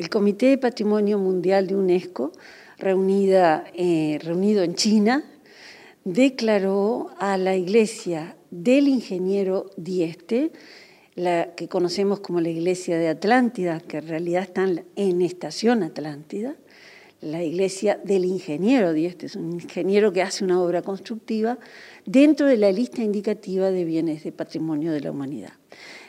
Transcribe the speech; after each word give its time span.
el 0.00 0.08
Comité 0.08 0.46
de 0.46 0.56
Patrimonio 0.56 1.18
Mundial 1.18 1.66
de 1.66 1.76
UNESCO, 1.76 2.32
reunida, 2.78 3.66
eh, 3.74 4.18
reunido 4.22 4.62
en 4.62 4.74
China, 4.74 5.22
declaró 6.04 7.10
a 7.18 7.36
la 7.36 7.54
iglesia 7.54 8.34
del 8.50 8.88
ingeniero 8.88 9.70
Dieste, 9.76 10.52
la 11.16 11.54
que 11.54 11.68
conocemos 11.68 12.20
como 12.20 12.40
la 12.40 12.48
iglesia 12.48 12.96
de 12.96 13.08
Atlántida, 13.08 13.78
que 13.80 13.98
en 13.98 14.08
realidad 14.08 14.44
está 14.44 14.66
en 14.96 15.20
Estación 15.20 15.82
Atlántida, 15.82 16.56
la 17.20 17.44
iglesia 17.44 18.00
del 18.02 18.24
ingeniero 18.24 18.94
Dieste, 18.94 19.26
es 19.26 19.36
un 19.36 19.52
ingeniero 19.52 20.14
que 20.14 20.22
hace 20.22 20.44
una 20.44 20.62
obra 20.62 20.80
constructiva, 20.80 21.58
dentro 22.06 22.46
de 22.46 22.56
la 22.56 22.72
lista 22.72 23.02
indicativa 23.02 23.70
de 23.70 23.84
bienes 23.84 24.24
de 24.24 24.32
patrimonio 24.32 24.92
de 24.92 25.00
la 25.00 25.10
humanidad. 25.10 25.52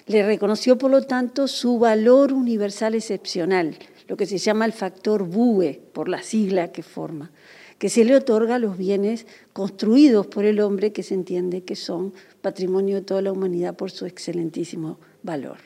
Le 0.08 0.26
reconoció, 0.26 0.78
por 0.78 0.92
lo 0.92 1.04
tanto, 1.04 1.48
su 1.48 1.80
valor 1.80 2.34
universal 2.34 2.96
excepcional, 2.96 3.78
lo 4.08 4.18
que 4.18 4.26
se 4.26 4.38
llama 4.38 4.66
el 4.66 4.74
factor 4.74 5.24
BUE, 5.24 5.82
por 5.94 6.10
la 6.10 6.22
sigla 6.24 6.72
que 6.72 6.84
forma, 6.84 7.32
que 7.78 7.90
se 7.90 8.04
le 8.04 8.16
otorga 8.16 8.56
a 8.56 8.60
los 8.60 8.78
bienes 8.78 9.26
construidos 9.54 10.28
por 10.28 10.46
el 10.46 10.60
hombre 10.60 10.92
que 10.92 11.04
se 11.04 11.14
entiende 11.14 11.64
que 11.64 11.76
son 11.76 12.14
patrimonio 12.42 12.96
de 12.98 13.02
toda 13.02 13.22
la 13.22 13.32
humanidad 13.32 13.76
por 13.76 13.92
su 13.92 14.06
excelentísimo 14.06 15.00
valor. 15.24 15.58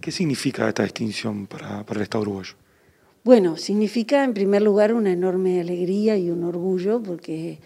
¿Qué 0.00 0.12
significa 0.12 0.68
esta 0.68 0.82
distinción 0.84 1.46
para, 1.46 1.84
para 1.84 2.00
el 2.00 2.04
Estado 2.04 2.22
uruguayo? 2.22 2.54
Bueno, 3.24 3.56
significa 3.56 4.24
en 4.24 4.34
primer 4.34 4.62
lugar 4.62 4.92
una 4.92 5.12
enorme 5.12 5.60
alegría 5.60 6.16
y 6.16 6.30
un 6.30 6.42
orgullo 6.42 7.00
porque 7.00 7.60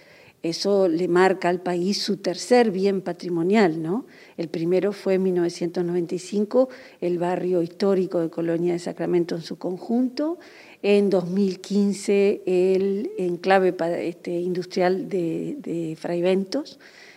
eso 0.48 0.88
le 0.88 1.08
marca 1.08 1.48
al 1.48 1.60
país 1.60 2.00
su 2.02 2.18
tercer 2.18 2.70
bien 2.70 3.00
patrimonial, 3.00 3.82
¿no? 3.82 4.06
El 4.36 4.48
primero 4.48 4.92
fue 4.92 5.14
en 5.14 5.24
1995 5.24 6.68
el 7.00 7.18
barrio 7.18 7.62
histórico 7.62 8.20
de 8.20 8.30
Colonia 8.30 8.72
de 8.72 8.78
Sacramento 8.78 9.34
en 9.34 9.42
su 9.42 9.58
conjunto, 9.58 10.38
en 10.82 11.10
2015 11.10 12.42
el 12.46 13.10
enclave 13.18 13.74
este, 14.00 14.32
industrial 14.40 15.08
de, 15.08 15.56
de 15.60 15.96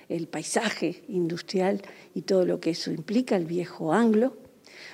el 0.09 0.27
paisaje 0.27 1.03
industrial 1.07 1.81
y 2.15 2.23
todo 2.23 2.45
lo 2.45 2.59
que 2.59 2.71
eso 2.71 2.91
implica, 2.91 3.35
el 3.35 3.45
viejo 3.45 3.93
anglo, 3.93 4.37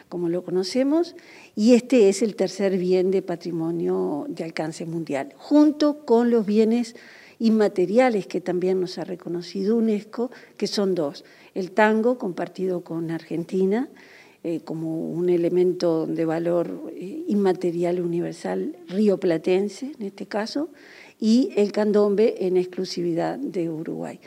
como 0.09 0.29
lo 0.29 0.43
conocemos, 0.43 1.15
y 1.55 1.73
este 1.73 2.09
es 2.09 2.21
el 2.21 2.35
tercer 2.35 2.77
bien 2.77 3.11
de 3.11 3.21
patrimonio 3.21 4.25
de 4.27 4.43
alcance 4.43 4.85
mundial, 4.85 5.33
junto 5.37 6.05
con 6.05 6.29
los 6.29 6.45
bienes 6.45 6.95
inmateriales 7.39 8.27
que 8.27 8.41
también 8.41 8.79
nos 8.79 8.97
ha 8.97 9.03
reconocido 9.03 9.77
UNESCO, 9.77 10.31
que 10.57 10.67
son 10.67 10.95
dos. 10.95 11.25
El 11.53 11.71
tango, 11.71 12.17
compartido 12.17 12.81
con 12.81 13.11
Argentina, 13.11 13.89
eh, 14.43 14.59
como 14.63 15.09
un 15.09 15.29
elemento 15.29 16.05
de 16.05 16.23
valor 16.23 16.91
eh, 16.93 17.23
inmaterial 17.27 17.99
universal 17.99 18.75
rioplatense, 18.87 19.93
en 19.97 20.05
este 20.05 20.27
caso, 20.27 20.69
y 21.19 21.51
el 21.55 21.71
candombe 21.71 22.45
en 22.45 22.57
exclusividad 22.57 23.39
de 23.39 23.69
Uruguay. 23.69 24.19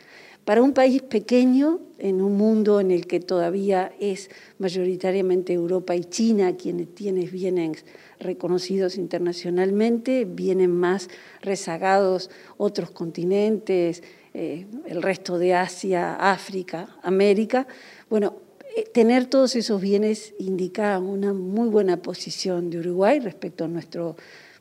Para 0.49 0.63
un 0.63 0.73
país 0.73 1.03
pequeño, 1.03 1.79
en 1.99 2.23
un 2.23 2.39
mundo 2.39 2.81
en 2.81 2.91
el 2.91 3.07
que 3.07 3.21
todavía 3.21 3.93
es 4.01 4.31
mayoritariamente 4.57 5.53
Europa 5.53 5.95
y 5.95 6.05
China 6.05 6.57
quienes 6.57 6.95
tienen 6.95 7.31
bienes 7.31 7.85
reconocidos 8.19 8.97
internacionalmente, 8.97 10.25
vienen 10.25 10.71
más 10.71 11.11
rezagados 11.43 12.31
otros 12.57 12.91
continentes, 12.93 14.03
eh, 14.33 14.65
el 14.87 15.03
resto 15.03 15.37
de 15.37 15.53
Asia, 15.53 16.15
África, 16.15 16.97
América. 17.03 17.67
Bueno, 18.09 18.37
eh, 18.75 18.85
tener 18.91 19.27
todos 19.27 19.55
esos 19.55 19.83
bienes 19.83 20.33
indica 20.39 20.99
una 20.99 21.35
muy 21.35 21.69
buena 21.69 21.99
posición 21.99 22.71
de 22.71 22.79
Uruguay 22.79 23.21
respecto 23.21 23.65
a 23.65 23.69
nuestro, 23.69 24.17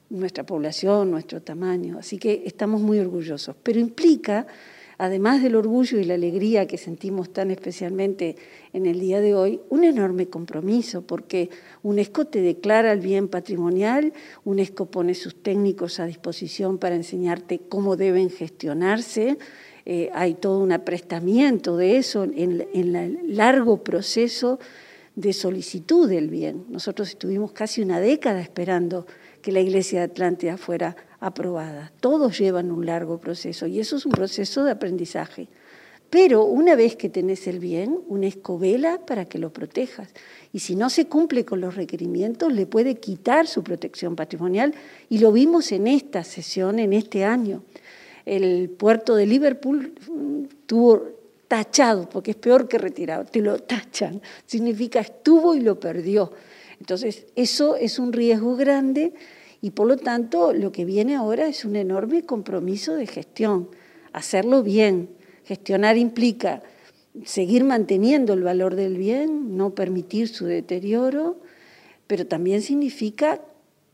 nuestra 0.09 0.45
población, 0.45 1.11
nuestro 1.11 1.41
tamaño. 1.41 1.97
Así 1.97 2.17
que 2.17 2.43
estamos 2.45 2.81
muy 2.81 2.99
orgullosos. 2.99 3.55
Pero 3.63 3.79
implica 3.79 4.47
además 4.97 5.43
del 5.43 5.55
orgullo 5.55 5.99
y 5.99 6.03
la 6.03 6.15
alegría 6.15 6.67
que 6.67 6.77
sentimos 6.77 7.31
tan 7.31 7.51
especialmente 7.51 8.35
en 8.73 8.85
el 8.85 8.99
día 8.99 9.21
de 9.21 9.35
hoy, 9.35 9.61
un 9.69 9.83
enorme 9.83 10.27
compromiso, 10.27 11.01
porque 11.03 11.49
UNESCO 11.83 12.25
te 12.25 12.41
declara 12.41 12.91
el 12.91 12.99
bien 12.99 13.27
patrimonial, 13.27 14.13
UNESCO 14.43 14.87
pone 14.87 15.13
sus 15.13 15.35
técnicos 15.41 15.99
a 15.99 16.05
disposición 16.05 16.77
para 16.77 16.95
enseñarte 16.95 17.59
cómo 17.59 17.95
deben 17.95 18.29
gestionarse, 18.29 19.37
eh, 19.85 20.09
hay 20.13 20.33
todo 20.33 20.59
un 20.59 20.73
aprestamiento 20.73 21.77
de 21.77 21.97
eso 21.97 22.23
en, 22.23 22.67
en 22.73 22.95
el 22.95 23.37
largo 23.37 23.83
proceso 23.83 24.59
de 25.15 25.33
solicitud 25.33 26.09
del 26.09 26.29
bien. 26.29 26.65
Nosotros 26.69 27.09
estuvimos 27.09 27.51
casi 27.51 27.81
una 27.81 27.99
década 27.99 28.41
esperando 28.41 29.07
que 29.41 29.51
la 29.51 29.61
Iglesia 29.61 29.99
de 29.99 30.05
Atlántida 30.05 30.57
fuera 30.57 30.95
aprobada. 31.19 31.91
Todos 31.99 32.37
llevan 32.37 32.71
un 32.71 32.85
largo 32.85 33.17
proceso 33.19 33.67
y 33.67 33.79
eso 33.79 33.97
es 33.97 34.05
un 34.05 34.11
proceso 34.11 34.63
de 34.63 34.71
aprendizaje. 34.71 35.47
Pero 36.09 36.45
una 36.45 36.75
vez 36.75 36.95
que 36.95 37.09
tenés 37.09 37.47
el 37.47 37.59
bien, 37.59 37.99
una 38.07 38.27
escobela 38.27 39.05
para 39.05 39.25
que 39.25 39.39
lo 39.39 39.51
protejas. 39.51 40.09
Y 40.53 40.59
si 40.59 40.75
no 40.75 40.89
se 40.89 41.07
cumple 41.07 41.43
con 41.43 41.59
los 41.59 41.75
requerimientos, 41.75 42.53
le 42.53 42.65
puede 42.65 42.95
quitar 42.95 43.45
su 43.45 43.61
protección 43.61 44.15
patrimonial. 44.15 44.73
Y 45.09 45.17
lo 45.17 45.33
vimos 45.33 45.71
en 45.73 45.87
esta 45.87 46.23
sesión, 46.23 46.79
en 46.79 46.93
este 46.93 47.25
año. 47.25 47.63
El 48.25 48.69
puerto 48.69 49.15
de 49.15 49.25
Liverpool 49.25 49.93
mm, 50.09 50.43
tuvo 50.65 51.03
tachado, 51.49 52.07
porque 52.09 52.31
es 52.31 52.37
peor 52.37 52.67
que 52.69 52.77
retirado, 52.77 53.25
te 53.25 53.41
lo 53.41 53.59
tachan. 53.59 54.21
Significa 54.45 55.01
estuvo 55.01 55.55
y 55.55 55.61
lo 55.61 55.77
perdió. 55.77 56.31
Entonces, 56.79 57.25
eso 57.35 57.75
es 57.75 57.99
un 57.99 58.13
riesgo 58.13 58.55
grande 58.55 59.13
y 59.61 59.71
por 59.71 59.87
lo 59.87 59.97
tanto 59.97 60.53
lo 60.53 60.71
que 60.71 60.85
viene 60.85 61.15
ahora 61.15 61.47
es 61.47 61.65
un 61.65 61.75
enorme 61.75 62.23
compromiso 62.23 62.95
de 62.95 63.07
gestión, 63.07 63.69
hacerlo 64.13 64.63
bien. 64.63 65.09
Gestionar 65.45 65.97
implica 65.97 66.61
seguir 67.25 67.63
manteniendo 67.63 68.33
el 68.33 68.43
valor 68.43 68.75
del 68.75 68.97
bien, 68.97 69.57
no 69.57 69.73
permitir 69.73 70.27
su 70.27 70.45
deterioro, 70.45 71.37
pero 72.05 72.27
también 72.27 72.61
significa 72.61 73.41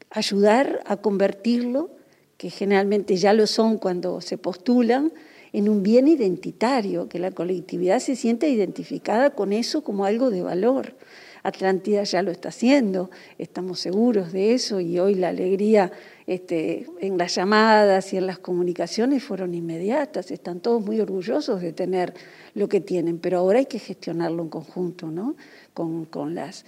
ayudar 0.10 0.82
a 0.86 0.98
convertirlo, 0.98 1.92
que 2.38 2.50
generalmente 2.50 3.16
ya 3.16 3.34
lo 3.34 3.48
son 3.48 3.78
cuando 3.78 4.22
se 4.22 4.38
postulan, 4.38 5.14
en 5.54 5.70
un 5.70 5.84
bien 5.84 6.08
identitario, 6.08 7.08
que 7.08 7.20
la 7.20 7.32
colectividad 7.32 8.00
se 8.00 8.16
sienta 8.16 8.48
identificada 8.48 9.30
con 9.30 9.54
eso 9.54 9.84
como 9.84 10.06
algo 10.06 10.32
de 10.32 10.42
valor. 10.42 10.96
Atlántida 11.44 12.04
ya 12.04 12.22
lo 12.22 12.32
está 12.32 12.50
haciendo, 12.50 13.12
estamos 13.38 13.82
seguros 13.82 14.32
de 14.32 14.54
eso 14.54 14.80
y 14.80 14.98
hoy 14.98 15.16
la 15.16 15.28
alegría 15.28 15.92
este, 16.26 16.88
en 17.02 17.18
las 17.18 17.36
llamadas 17.36 18.14
y 18.14 18.18
en 18.18 18.28
las 18.28 18.40
comunicaciones 18.40 19.26
fueron 19.26 19.54
inmediatas, 19.54 20.32
están 20.32 20.62
todos 20.62 20.82
muy 20.82 21.02
orgullosos 21.02 21.62
de 21.62 21.74
tener 21.74 22.14
lo 22.54 22.70
que 22.70 22.80
tienen, 22.80 23.18
pero 23.18 23.40
ahora 23.40 23.60
hay 23.60 23.66
que 23.66 23.78
gestionarlo 23.78 24.42
en 24.42 24.48
conjunto, 24.48 25.08
¿no? 25.08 25.36
con, 25.74 26.34
las, 26.34 26.64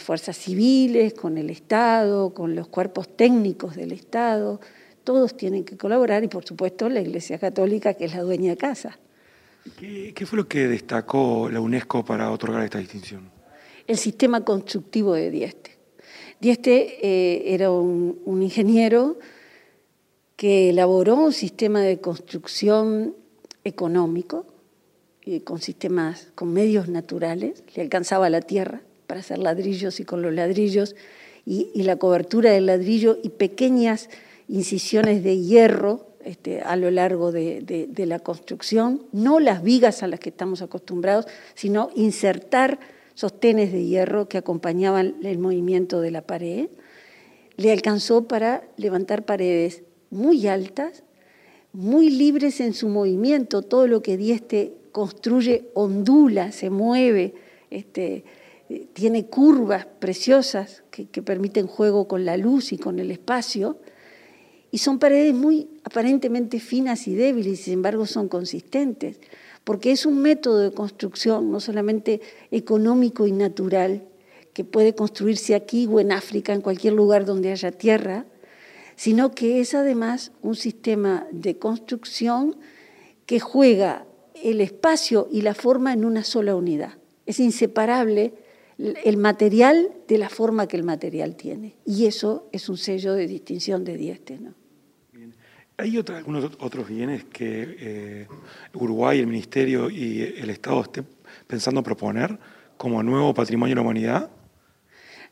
fuerzas 0.00 0.36
civiles, 0.36 1.14
con 1.14 1.38
el 1.38 1.48
Estado, 1.48 2.34
con 2.34 2.56
los 2.56 2.66
cuerpos 2.66 3.16
técnicos 3.16 3.76
del 3.76 3.92
Estado, 3.92 4.60
todos 5.04 5.36
tienen 5.36 5.64
que 5.64 5.76
colaborar 5.76 6.24
y 6.24 6.28
por 6.28 6.44
supuesto 6.44 6.88
la 6.88 7.00
Iglesia 7.00 7.38
Católica 7.38 7.94
que 7.94 8.06
es 8.06 8.14
la 8.16 8.22
dueña 8.22 8.50
de 8.50 8.56
casa. 8.56 8.98
¿Qué, 9.78 10.12
qué 10.16 10.26
fue 10.26 10.36
lo 10.36 10.48
que 10.48 10.66
destacó 10.66 11.48
la 11.48 11.60
UNESCO 11.60 12.04
para 12.04 12.28
otorgar 12.32 12.64
esta 12.64 12.78
distinción? 12.78 13.39
El 13.86 13.96
sistema 13.96 14.44
constructivo 14.44 15.14
de 15.14 15.30
Dieste. 15.30 15.70
Dieste 16.40 16.96
eh, 17.02 17.54
era 17.54 17.70
un, 17.70 18.42
ingeniero 18.42 19.18
que 20.36 20.70
elaboró 20.70 21.16
un 21.16 21.34
sistema 21.34 21.82
de 21.82 22.00
construcción 22.00 23.14
económico, 23.62 24.46
eh, 25.26 25.42
con 25.42 25.60
sistemas, 25.60 26.28
con 26.34 26.50
medios 26.54 26.88
naturales, 26.88 27.62
le 27.74 27.82
alcanzaba 27.82 28.30
la 28.30 28.40
tierra 28.40 28.80
para 29.06 29.20
hacer 29.20 29.38
ladrillos 29.38 30.00
y 30.00 30.04
con 30.04 30.22
los 30.22 30.32
ladrillos 30.32 30.96
y, 31.44 31.82
la 31.82 31.96
cobertura 31.96 32.52
del 32.52 32.66
ladrillo 32.66 33.18
y 33.22 33.28
pequeñas 33.30 34.08
incisiones 34.48 35.22
de 35.22 35.38
hierro 35.40 36.06
este, 36.24 36.62
a 36.62 36.76
lo 36.76 36.90
largo 36.90 37.32
de, 37.32 37.60
de 37.88 38.06
la 38.06 38.18
construcción, 38.18 39.02
no 39.12 39.40
las 39.40 39.62
vigas 39.62 40.02
a 40.02 40.06
las 40.06 40.20
que 40.20 40.30
estamos 40.30 40.62
acostumbrados, 40.62 41.26
sino 41.54 41.90
insertar 41.94 42.78
sostenes 43.20 43.70
de 43.70 43.84
hierro 43.84 44.28
que 44.28 44.38
acompañaban 44.38 45.16
el 45.22 45.36
movimiento 45.36 46.00
de 46.00 46.10
la 46.10 46.22
pared, 46.22 46.70
le 47.56 47.70
alcanzó 47.70 48.26
para 48.26 48.66
levantar 48.78 49.26
paredes 49.26 49.82
muy 50.08 50.46
altas, 50.46 51.04
muy 51.74 52.08
libres 52.08 52.60
en 52.60 52.72
su 52.72 52.88
movimiento, 52.88 53.60
todo 53.60 53.86
lo 53.86 54.00
que 54.00 54.16
Dieste 54.16 54.72
construye 54.90 55.68
ondula, 55.74 56.50
se 56.50 56.70
mueve, 56.70 57.34
este, 57.68 58.24
tiene 58.94 59.26
curvas 59.26 59.84
preciosas 59.84 60.82
que, 60.90 61.04
que 61.04 61.20
permiten 61.20 61.66
juego 61.66 62.08
con 62.08 62.24
la 62.24 62.38
luz 62.38 62.72
y 62.72 62.78
con 62.78 62.98
el 62.98 63.10
espacio, 63.10 63.76
y 64.70 64.78
son 64.78 64.98
paredes 64.98 65.34
muy 65.34 65.68
aparentemente 65.84 66.58
finas 66.58 67.06
y 67.06 67.14
débiles, 67.14 67.60
sin 67.60 67.74
embargo 67.74 68.06
son 68.06 68.28
consistentes 68.28 69.20
porque 69.64 69.92
es 69.92 70.06
un 70.06 70.20
método 70.20 70.58
de 70.58 70.72
construcción 70.72 71.50
no 71.50 71.60
solamente 71.60 72.20
económico 72.50 73.26
y 73.26 73.32
natural, 73.32 74.04
que 74.52 74.64
puede 74.64 74.94
construirse 74.94 75.54
aquí 75.54 75.86
o 75.86 76.00
en 76.00 76.12
África, 76.12 76.52
en 76.52 76.60
cualquier 76.60 76.94
lugar 76.94 77.24
donde 77.24 77.52
haya 77.52 77.70
tierra, 77.70 78.26
sino 78.96 79.30
que 79.30 79.60
es 79.60 79.74
además 79.74 80.32
un 80.42 80.56
sistema 80.56 81.26
de 81.30 81.56
construcción 81.56 82.56
que 83.26 83.40
juega 83.40 84.06
el 84.42 84.60
espacio 84.60 85.28
y 85.30 85.42
la 85.42 85.54
forma 85.54 85.92
en 85.92 86.04
una 86.04 86.24
sola 86.24 86.54
unidad. 86.54 86.94
Es 87.26 87.40
inseparable 87.40 88.34
el 88.76 89.16
material 89.16 89.90
de 90.08 90.18
la 90.18 90.28
forma 90.28 90.66
que 90.66 90.76
el 90.76 90.82
material 90.82 91.36
tiene. 91.36 91.76
Y 91.84 92.06
eso 92.06 92.48
es 92.52 92.68
un 92.68 92.76
sello 92.76 93.14
de 93.14 93.26
distinción 93.26 93.84
de 93.84 93.96
Dieste. 93.96 94.38
¿no? 94.38 94.54
¿Hay 95.80 95.96
algunos 95.96 96.44
otros 96.58 96.86
bienes 96.86 97.24
que 97.24 97.76
eh, 97.78 98.26
Uruguay, 98.74 99.18
el 99.18 99.26
Ministerio 99.26 99.88
y 99.88 100.20
el 100.20 100.50
Estado 100.50 100.82
estén 100.82 101.06
pensando 101.46 101.82
proponer 101.82 102.38
como 102.76 103.02
nuevo 103.02 103.32
patrimonio 103.32 103.72
de 103.72 103.76
la 103.76 103.80
humanidad? 103.80 104.30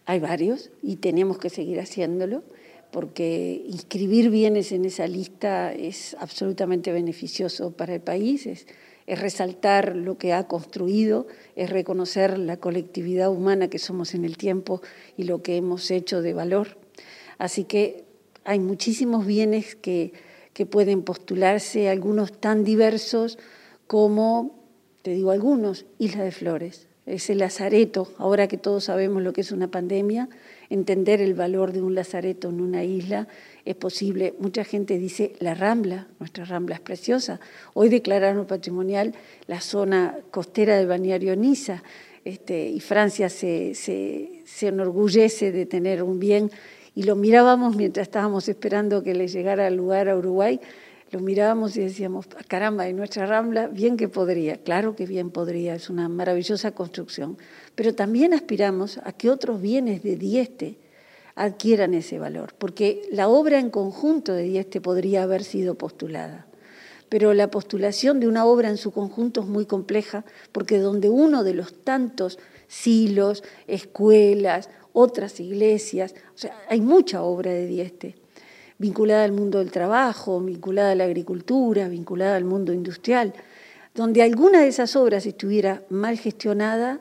Hay 0.06 0.20
varios 0.20 0.70
y 0.82 0.96
tenemos 0.96 1.36
que 1.36 1.50
seguir 1.50 1.80
haciéndolo 1.80 2.44
porque 2.90 3.62
inscribir 3.66 4.30
bienes 4.30 4.72
en 4.72 4.86
esa 4.86 5.06
lista 5.06 5.70
es 5.74 6.16
absolutamente 6.18 6.92
beneficioso 6.92 7.72
para 7.72 7.94
el 7.94 8.00
país, 8.00 8.46
es, 8.46 8.66
es, 9.06 9.20
resaltar 9.20 9.94
lo 9.94 10.16
que 10.16 10.32
ha 10.32 10.44
construido, 10.46 11.26
es 11.56 11.68
reconocer 11.68 12.38
la 12.38 12.56
colectividad 12.56 13.30
humana 13.30 13.68
que 13.68 13.78
somos 13.78 14.14
en 14.14 14.24
el 14.24 14.38
tiempo 14.38 14.80
y 15.18 15.24
lo 15.24 15.42
que 15.42 15.58
hemos 15.58 15.90
hecho 15.90 16.22
de 16.22 16.32
valor. 16.32 16.78
Así 17.36 17.64
que 17.64 18.04
hay 18.44 18.60
muchísimos 18.60 19.26
bienes 19.26 19.76
que 19.76 20.14
que 20.52 20.66
pueden 20.66 21.02
postularse, 21.02 21.88
algunos 21.88 22.32
tan 22.32 22.64
diversos 22.64 23.38
como, 23.86 24.58
te 25.02 25.12
digo 25.12 25.30
algunos, 25.30 25.86
Isla 25.98 26.24
de 26.24 26.32
Flores. 26.32 26.86
Ese 27.06 27.34
lazareto, 27.34 28.12
ahora 28.18 28.48
que 28.48 28.58
todos 28.58 28.84
sabemos 28.84 29.22
lo 29.22 29.32
que 29.32 29.40
es 29.40 29.50
una 29.50 29.68
pandemia, 29.68 30.28
entender 30.68 31.22
el 31.22 31.32
valor 31.32 31.72
de 31.72 31.80
un 31.80 31.94
lazareto 31.94 32.50
en 32.50 32.60
una 32.60 32.84
isla 32.84 33.28
es 33.64 33.76
posible. 33.76 34.34
Mucha 34.38 34.62
gente 34.62 34.98
dice 34.98 35.32
la 35.38 35.54
Rambla, 35.54 36.08
nuestra 36.18 36.44
Rambla 36.44 36.74
es 36.74 36.80
preciosa. 36.82 37.40
Hoy 37.72 37.88
declararon 37.88 38.46
patrimonial 38.46 39.14
la 39.46 39.62
zona 39.62 40.18
costera 40.30 40.76
del 40.76 40.86
balneario 40.86 41.34
Niza, 41.34 41.82
este, 42.24 42.68
y 42.68 42.80
Francia 42.80 43.30
se, 43.30 43.74
se, 43.74 44.42
se 44.44 44.68
enorgullece 44.68 45.50
de 45.50 45.64
tener 45.64 46.02
un 46.02 46.18
bien 46.18 46.50
y 46.98 47.04
lo 47.04 47.14
mirábamos 47.14 47.76
mientras 47.76 48.08
estábamos 48.08 48.48
esperando 48.48 49.04
que 49.04 49.14
le 49.14 49.28
llegara 49.28 49.68
al 49.68 49.76
lugar 49.76 50.08
a 50.08 50.16
Uruguay, 50.16 50.60
lo 51.12 51.20
mirábamos 51.20 51.76
y 51.76 51.80
decíamos, 51.80 52.26
caramba, 52.48 52.88
en 52.88 52.96
nuestra 52.96 53.24
Rambla, 53.24 53.68
bien 53.68 53.96
que 53.96 54.08
podría, 54.08 54.56
claro 54.56 54.96
que 54.96 55.06
bien 55.06 55.30
podría, 55.30 55.76
es 55.76 55.90
una 55.90 56.08
maravillosa 56.08 56.72
construcción, 56.72 57.38
pero 57.76 57.94
también 57.94 58.34
aspiramos 58.34 58.98
a 59.04 59.12
que 59.12 59.30
otros 59.30 59.62
bienes 59.62 60.02
de 60.02 60.16
Dieste 60.16 60.76
adquieran 61.36 61.94
ese 61.94 62.18
valor, 62.18 62.54
porque 62.58 63.02
la 63.12 63.28
obra 63.28 63.60
en 63.60 63.70
conjunto 63.70 64.32
de 64.32 64.42
Dieste 64.42 64.80
podría 64.80 65.22
haber 65.22 65.44
sido 65.44 65.76
postulada. 65.76 66.48
Pero 67.08 67.32
la 67.32 67.48
postulación 67.48 68.18
de 68.18 68.26
una 68.26 68.44
obra 68.44 68.70
en 68.70 68.76
su 68.76 68.90
conjunto 68.90 69.42
es 69.42 69.46
muy 69.46 69.66
compleja, 69.66 70.24
porque 70.50 70.78
donde 70.78 71.10
uno 71.10 71.44
de 71.44 71.54
los 71.54 71.84
tantos 71.84 72.40
silos, 72.66 73.44
escuelas, 73.68 74.68
otras 75.00 75.38
iglesias, 75.38 76.12
o 76.34 76.38
sea, 76.38 76.60
hay 76.68 76.80
mucha 76.80 77.22
obra 77.22 77.52
de 77.52 77.66
Dieste, 77.66 78.16
vinculada 78.78 79.22
al 79.22 79.30
mundo 79.30 79.60
del 79.60 79.70
trabajo, 79.70 80.40
vinculada 80.40 80.90
a 80.90 80.94
la 80.96 81.04
agricultura, 81.04 81.88
vinculada 81.88 82.34
al 82.34 82.44
mundo 82.44 82.72
industrial, 82.72 83.32
donde 83.94 84.22
alguna 84.22 84.60
de 84.60 84.68
esas 84.68 84.96
obras 84.96 85.24
estuviera 85.24 85.82
mal 85.88 86.18
gestionada 86.18 87.00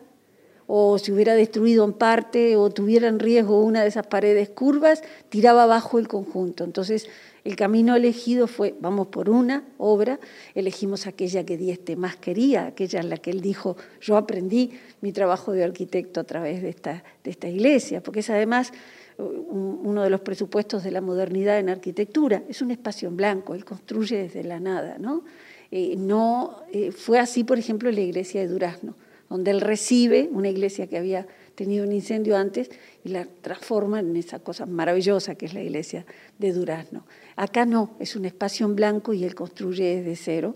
o 0.68 1.00
se 1.00 1.14
hubiera 1.14 1.34
destruido 1.34 1.86
en 1.86 1.94
parte 1.94 2.58
o 2.58 2.70
tuviera 2.70 3.08
en 3.08 3.20
riesgo 3.20 3.64
una 3.64 3.82
de 3.82 3.88
esas 3.88 4.06
paredes 4.06 4.50
curvas, 4.50 5.02
tiraba 5.30 5.64
abajo 5.64 5.98
el 5.98 6.10
conjunto. 6.10 6.66
Entonces, 6.66 7.08
el 7.46 7.56
camino 7.56 7.96
elegido 7.96 8.46
fue, 8.46 8.76
vamos 8.82 9.08
por 9.08 9.30
una 9.30 9.64
obra, 9.78 10.20
elegimos 10.54 11.08
aquella 11.08 11.46
que 11.46 11.56
Dieste 11.56 11.96
más 11.96 12.18
quería, 12.18 12.68
aquella 12.68 13.00
en 13.00 13.10
la 13.10 13.16
que 13.16 13.32
él 13.32 13.40
dijo, 13.40 13.78
yo 14.02 14.18
aprendí 14.18 14.72
mi 15.00 15.14
trabajo 15.14 15.54
de 15.54 15.64
arquitecto 15.64 16.20
a 16.20 16.26
través 16.26 16.62
de 16.62 16.70
esta, 16.70 17.48
iglesia, 17.48 18.04
porque 18.04 18.20
es 18.20 18.30
además 18.30 18.74
uno 19.18 20.04
de 20.04 20.10
los 20.10 20.20
presupuestos 20.20 20.84
de 20.84 20.92
la 20.92 21.00
modernidad 21.00 21.58
en 21.58 21.70
arquitectura, 21.70 22.44
es 22.50 22.62
un 22.62 22.72
espacio 22.72 23.08
en 23.08 23.16
blanco, 23.16 23.56
él 23.56 23.64
construye 23.64 24.24
desde 24.24 24.44
la 24.44 24.60
nada, 24.60 24.98
¿no? 25.00 25.24
Eh, 25.72 25.96
no 25.98 26.64
eh, 26.72 26.92
fue 26.92 27.18
así, 27.18 27.46
por 27.46 27.58
ejemplo, 27.58 27.90
la 27.92 28.02
iglesia 28.02 28.42
de 28.42 28.48
Durazno, 28.48 28.96
donde 29.30 29.52
él 29.52 29.62
recibe 29.62 30.30
una 30.32 30.50
iglesia 30.50 30.88
que 30.88 30.98
había 30.98 31.28
tenido 31.56 31.86
un 31.86 31.92
incendio 31.92 32.38
antes 32.38 32.70
y 33.04 33.10
la 33.10 33.26
transforma 33.26 34.00
en 34.00 34.16
esa 34.16 34.40
cosa 34.40 34.66
maravillosa 34.66 35.36
que 35.36 35.48
es 35.48 35.54
la 35.54 35.62
iglesia 35.62 36.06
de 36.38 36.54
Durazno. 36.54 37.06
Acá 37.36 37.66
no, 37.66 37.96
es 38.00 38.16
un 38.16 38.26
espacio 38.26 38.66
en 38.66 38.76
blanco 38.76 39.14
y 39.14 39.24
él 39.24 39.36
construye 39.36 39.98
desde 39.98 40.16
cero. 40.16 40.56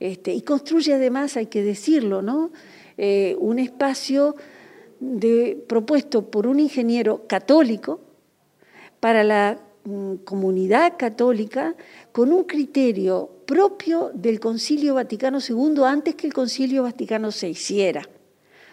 Este, 0.00 0.32
y 0.32 0.42
construye 0.42 0.94
además, 0.94 1.36
hay 1.36 1.46
que 1.46 1.62
decirlo, 1.62 2.22
¿no? 2.22 2.50
Eh, 2.96 3.36
un 3.38 3.58
espacio 3.58 4.36
propuesto 5.66 6.30
por 6.30 6.46
un 6.46 6.58
ingeniero 6.58 7.26
católico 7.28 8.00
para 9.00 9.22
la 9.22 9.58
comunidad 10.24 10.94
católica 10.98 11.74
con 12.12 12.32
un 12.32 12.44
criterio 12.44 13.30
propio 13.46 14.10
del 14.14 14.40
Concilio 14.40 14.94
Vaticano 14.94 15.38
II 15.46 15.82
antes 15.84 16.14
que 16.14 16.26
el 16.26 16.32
Concilio 16.32 16.82
Vaticano 16.82 17.32
se 17.32 17.48
hiciera. 17.48 18.02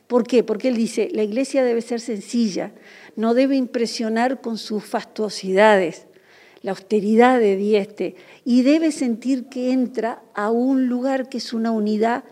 ¿Por 0.08 0.28
qué? 0.28 0.44
Porque 0.44 0.68
él 0.68 0.76
dice, 0.76 1.10
la 1.12 1.24
iglesia 1.24 1.64
debe 1.64 1.82
ser 1.82 2.00
sencilla, 2.00 2.74
no 3.16 3.34
debe 3.34 3.56
impresionar 3.56 4.42
con 4.42 4.58
sus 4.58 4.84
fastuosidades, 4.84 6.08
la 6.62 6.72
austeridad 6.72 7.40
de 7.40 7.56
Dieste, 7.56 8.16
y 8.44 8.62
debe 8.62 8.92
sentir 8.92 9.46
que 9.46 9.72
entra 9.72 10.22
a 10.34 10.52
un 10.52 10.88
lugar 10.88 11.30
que 11.30 11.38
es 11.40 11.54
una 11.54 11.72
unidad 11.72 12.24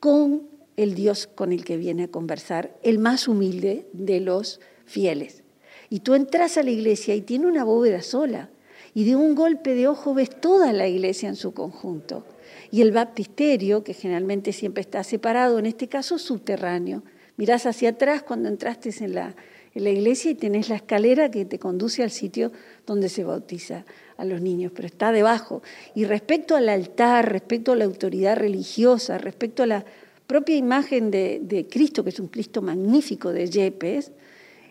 con 0.00 0.48
el 0.76 0.94
Dios 0.94 1.26
con 1.26 1.52
el 1.52 1.64
que 1.64 1.76
viene 1.76 2.04
a 2.04 2.08
conversar, 2.08 2.76
el 2.82 2.98
más 2.98 3.28
humilde 3.28 3.86
de 3.92 4.20
los 4.20 4.60
fieles. 4.84 5.42
Y 5.90 6.00
tú 6.00 6.14
entras 6.14 6.56
a 6.56 6.62
la 6.62 6.70
iglesia 6.70 7.14
y 7.14 7.20
tiene 7.20 7.46
una 7.46 7.64
bóveda 7.64 8.02
sola, 8.02 8.50
y 8.94 9.04
de 9.04 9.14
un 9.14 9.34
golpe 9.34 9.74
de 9.74 9.88
ojo 9.88 10.14
ves 10.14 10.30
toda 10.30 10.72
la 10.72 10.88
iglesia 10.88 11.28
en 11.28 11.36
su 11.36 11.52
conjunto. 11.52 12.24
Y 12.70 12.80
el 12.80 12.92
baptisterio, 12.92 13.84
que 13.84 13.92
generalmente 13.92 14.52
siempre 14.52 14.80
está 14.80 15.04
separado, 15.04 15.58
en 15.58 15.66
este 15.66 15.86
caso 15.86 16.18
subterráneo. 16.18 17.02
Mirás 17.36 17.66
hacia 17.66 17.90
atrás 17.90 18.22
cuando 18.22 18.48
entraste 18.48 18.90
en 19.04 19.14
la, 19.14 19.36
en 19.74 19.84
la 19.84 19.90
iglesia 19.90 20.30
y 20.30 20.34
tenés 20.34 20.70
la 20.70 20.76
escalera 20.76 21.30
que 21.30 21.44
te 21.44 21.58
conduce 21.58 22.02
al 22.02 22.10
sitio 22.10 22.52
donde 22.86 23.10
se 23.10 23.24
bautiza 23.24 23.84
a 24.16 24.24
los 24.24 24.40
niños, 24.40 24.72
pero 24.74 24.86
está 24.86 25.12
debajo. 25.12 25.62
Y 25.94 26.06
respecto 26.06 26.56
al 26.56 26.70
altar, 26.70 27.30
respecto 27.30 27.72
a 27.72 27.76
la 27.76 27.84
autoridad 27.84 28.38
religiosa, 28.38 29.18
respecto 29.18 29.62
a 29.62 29.66
la 29.66 29.84
propia 30.26 30.56
imagen 30.56 31.10
de, 31.10 31.40
de 31.42 31.66
Cristo, 31.68 32.02
que 32.02 32.10
es 32.10 32.18
un 32.18 32.28
Cristo 32.28 32.62
magnífico 32.62 33.30
de 33.30 33.50
Yepes, 33.50 34.12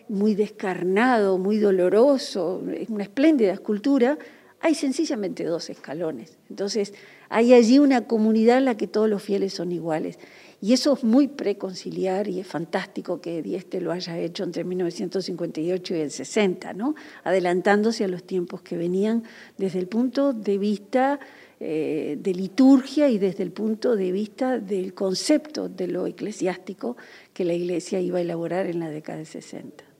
muy 0.08 0.34
descarnado, 0.34 1.38
muy 1.38 1.58
doloroso, 1.58 2.62
es 2.72 2.88
una 2.88 3.04
espléndida 3.04 3.52
escultura, 3.52 4.18
hay 4.60 4.74
sencillamente 4.74 5.44
dos 5.44 5.70
escalones. 5.70 6.38
Entonces, 6.50 6.94
hay 7.28 7.54
allí 7.54 7.78
una 7.78 8.06
comunidad 8.06 8.58
en 8.58 8.64
la 8.64 8.76
que 8.76 8.86
todos 8.86 9.08
los 9.08 9.22
fieles 9.22 9.52
son 9.52 9.72
iguales. 9.72 10.18
Y 10.60 10.72
eso 10.72 10.94
es 10.94 11.04
muy 11.04 11.28
preconciliar 11.28 12.28
y 12.28 12.40
es 12.40 12.46
fantástico 12.46 13.20
que 13.20 13.42
Dieste 13.42 13.80
lo 13.80 13.92
haya 13.92 14.18
hecho 14.18 14.42
entre 14.42 14.64
1958 14.64 15.94
y 15.94 16.00
el 16.00 16.10
60, 16.10 16.72
¿no? 16.72 16.94
adelantándose 17.24 18.04
a 18.04 18.08
los 18.08 18.24
tiempos 18.24 18.62
que 18.62 18.76
venían 18.76 19.24
desde 19.58 19.78
el 19.78 19.86
punto 19.86 20.32
de 20.32 20.56
vista 20.56 21.20
eh, 21.60 22.16
de 22.18 22.34
liturgia 22.34 23.08
y 23.10 23.18
desde 23.18 23.42
el 23.42 23.52
punto 23.52 23.96
de 23.96 24.12
vista 24.12 24.58
del 24.58 24.94
concepto 24.94 25.68
de 25.68 25.88
lo 25.88 26.06
eclesiástico 26.06 26.96
que 27.34 27.44
la 27.44 27.52
Iglesia 27.52 28.00
iba 28.00 28.18
a 28.18 28.22
elaborar 28.22 28.66
en 28.66 28.80
la 28.80 28.88
década 28.88 29.18
de 29.18 29.26
60. 29.26 29.95